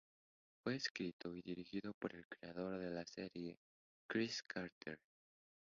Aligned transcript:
Fue 0.63 0.73
escrito 0.77 1.31
y 1.35 1.43
dirigido 1.43 1.93
por 1.93 2.15
el 2.15 2.25
creador 2.27 2.79
de 2.79 2.89
la 2.89 3.05
serie 3.05 3.59
Chris 4.09 4.41
Carter. 4.41 4.97